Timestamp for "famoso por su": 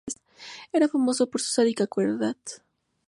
0.87-1.51